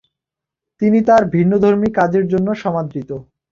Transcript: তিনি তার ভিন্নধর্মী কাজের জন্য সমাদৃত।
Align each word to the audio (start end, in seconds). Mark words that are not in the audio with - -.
তিনি 0.81 0.99
তার 1.01 1.23
ভিন্নধর্মী 1.25 1.89
কাজের 1.93 2.25
জন্য 2.27 2.47
সমাদৃত। 2.55 3.09